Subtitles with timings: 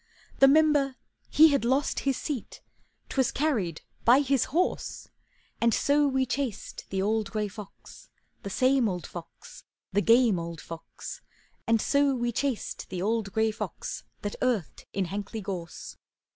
[0.39, 0.95] The Member
[1.29, 2.63] he had lost his seat,
[3.09, 5.07] 'Twas carried by his horse;
[5.61, 8.09] And so we chased the old gray fox,
[8.41, 11.21] The same old fox, The game old fox;
[11.67, 15.97] And so we chased the old gray fox That earthed in Hankley Gorse.